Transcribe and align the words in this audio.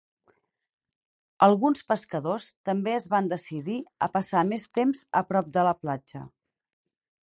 Alguns 1.47 1.85
pescadors 1.91 2.49
també 2.71 2.97
es 3.03 3.09
van 3.13 3.31
decidir 3.35 3.79
a 4.09 4.11
passar 4.19 4.47
més 4.53 4.69
temps 4.83 5.07
a 5.23 5.27
prop 5.33 5.57
de 5.59 5.71
la 5.71 5.81
platja. 5.85 6.29